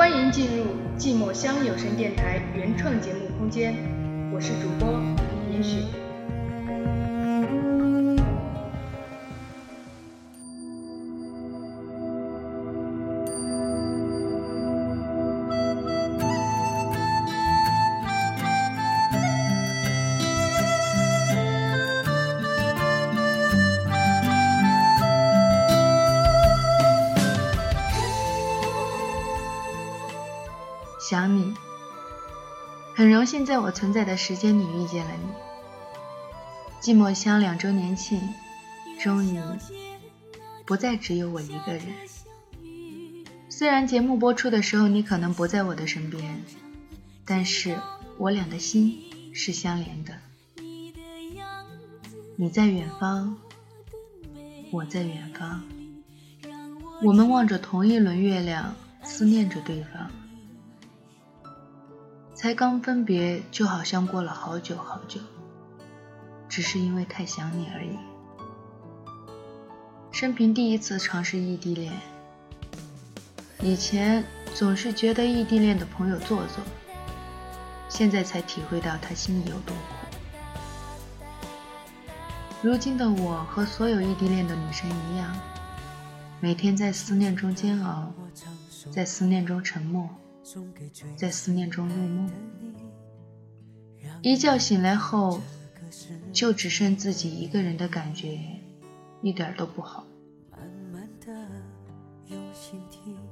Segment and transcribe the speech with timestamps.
[0.00, 0.64] 欢迎进入
[0.98, 3.74] 寂寞乡有声电台原创节目空间，
[4.32, 4.98] 我是主播
[5.50, 6.09] 林雪。
[31.10, 31.52] 想你，
[32.94, 35.26] 很荣幸在我存在的时间里遇见了你。
[36.80, 38.32] 寂寞乡两周年庆，
[39.02, 39.40] 终于
[40.64, 41.82] 不再只有我一个人。
[43.48, 46.44] 虽然节目播出的时候你可能不在我的身边，
[47.24, 47.76] 但是
[48.16, 48.96] 我俩的心
[49.34, 50.14] 是相连的。
[52.36, 53.36] 你在远方，
[54.70, 55.64] 我在远方，
[57.02, 60.08] 我们望着同一轮月亮，思念着对方。
[62.40, 65.20] 才刚分别，就好像过了好久好久，
[66.48, 67.98] 只是因为太想你而已。
[70.10, 71.92] 生平第一次尝试异地恋，
[73.60, 74.24] 以前
[74.54, 76.64] 总是觉得异地恋的朋友做作，
[77.90, 81.36] 现在才体会到他心里有多苦。
[82.62, 85.36] 如今的我和所有异地恋的女生一样，
[86.40, 88.10] 每天在思念中煎熬，
[88.90, 90.08] 在思念中沉默。
[91.16, 92.30] 在思念中入梦，
[94.22, 95.40] 一觉醒来后，
[96.32, 98.38] 就只剩自己一个人的感觉，
[99.22, 100.04] 一点都不好。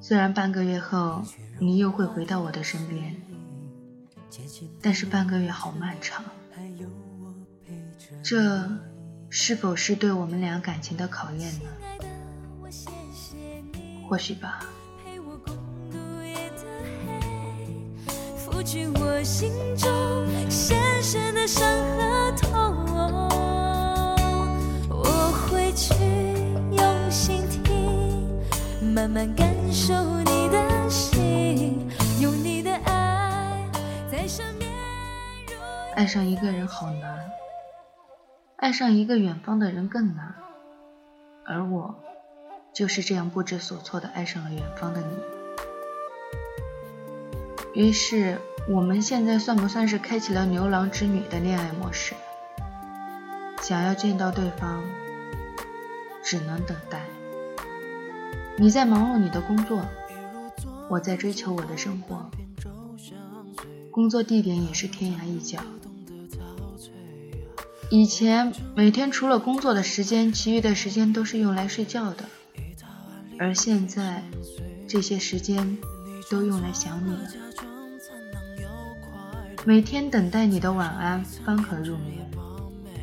[0.00, 1.22] 虽然半个月后
[1.58, 3.16] 你又会回到我的身边，
[4.82, 6.24] 但是半个月好漫长。
[8.22, 8.68] 这
[9.30, 11.70] 是否是对我们俩感情的考验呢？
[14.08, 14.66] 或许吧。
[18.66, 19.88] 去我心中
[20.50, 21.64] 深深的伤
[21.96, 22.50] 和痛，
[24.90, 25.04] 我
[25.46, 25.94] 会去
[26.72, 28.28] 用心听，
[28.92, 29.94] 慢慢感受
[30.24, 31.88] 你的心，
[32.20, 33.70] 用你的爱
[34.10, 34.68] 在上面。
[35.94, 37.30] 爱上一个人好难，
[38.56, 40.34] 爱上一个远方的人更难，
[41.46, 41.94] 而我
[42.74, 45.00] 就是这样不知所措的爱上了远方的
[47.72, 47.80] 你。
[47.80, 48.40] 于是。
[48.68, 52.14] 我们现在算不算是开启了牛郎织女的恋爱模式？
[53.62, 54.82] 想要见到对方，
[56.24, 57.06] 只能等待。
[58.58, 59.84] 你在忙碌你的工作，
[60.88, 62.28] 我在追求我的生活。
[63.92, 65.60] 工作地点也是天涯一角。
[67.88, 72.24] 以前每天除了工作的时间，其余的时间都是用来睡觉的，
[73.38, 74.24] 而现在
[74.88, 75.78] 这些时间
[76.28, 77.30] 都用来想你了。
[79.68, 82.24] 每天等待你的晚安方可入眠，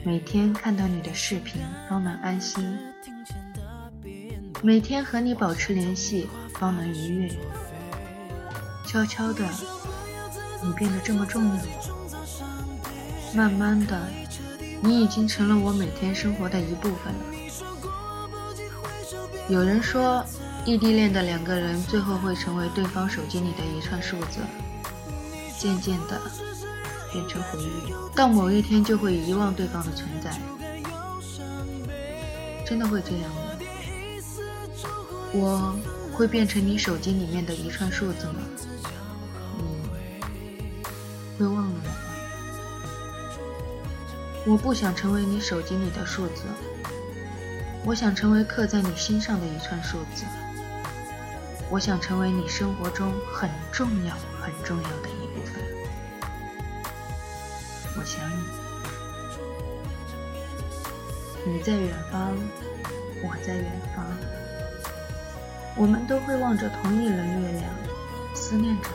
[0.01, 2.79] 每天看到你的视频方能安心，
[4.62, 7.29] 每天和你保持联系方能愉悦。
[8.88, 9.46] 悄悄的，
[10.63, 11.62] 你变得这么重要，
[13.35, 14.02] 慢慢的，
[14.79, 17.25] 你已经成了我每天生活的一部分了。
[19.50, 20.23] 有人说，
[20.63, 24.40] 异地恋的两个人最后会成为对方手机里的一串数字，
[25.63, 26.19] 渐渐的。
[27.13, 30.38] 变成回忆，到某一天就会遗忘对方的存在。
[32.66, 33.41] 真的会这样吗？
[35.31, 35.73] 我
[36.12, 38.41] 会变成你手机里面的一串数字吗？
[41.38, 41.72] 你会忘了
[44.46, 44.53] 我吗？
[44.53, 46.44] 我不想成为你手机里的数字，
[47.85, 50.25] 我想成为刻在你心上的一串数字。
[51.69, 55.22] 我想成为你生活中很重要、很重要的一
[61.46, 62.38] 你在远方，
[63.22, 64.06] 我在远方，
[65.76, 67.64] 我们都会望着同一轮月亮，
[68.34, 68.88] 思念着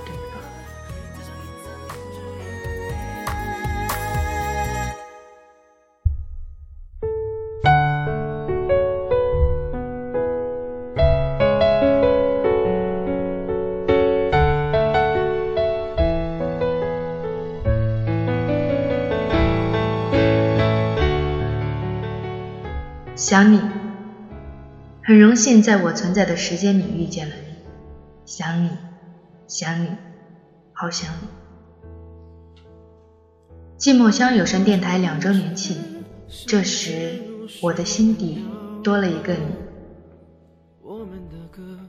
[23.29, 23.61] 想你，
[25.05, 27.57] 很荣幸在我存在的时间里遇见了你。
[28.25, 28.71] 想你，
[29.47, 29.89] 想你，
[30.73, 31.29] 好想你。
[33.77, 35.77] 寂寞乡有声电台两周年庆，
[36.47, 37.21] 这时
[37.61, 38.47] 我的心底
[38.83, 39.41] 多了一个你。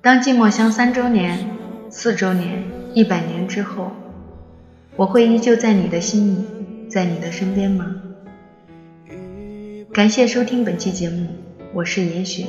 [0.01, 1.51] 当寂寞乡三周年，
[1.89, 3.93] 四周年、一百年之后，
[4.97, 7.95] 我会依旧在你的心里，在你的身边吗？
[9.99, 11.27] 感谢收听本期节目，
[11.73, 12.45] 我是严雪。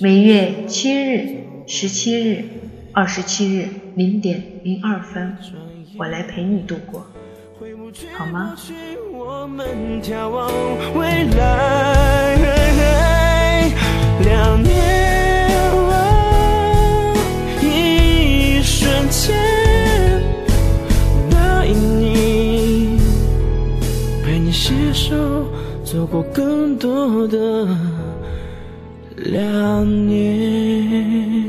[0.00, 2.44] 每月七日、十七日、
[2.92, 5.36] 二十七日零点零二分，
[5.98, 7.04] 我来陪你度过，
[8.16, 8.54] 好吗？
[11.26, 13.07] 两年。
[24.50, 25.14] 携手
[25.84, 27.68] 走过更多的
[29.16, 31.48] 两年。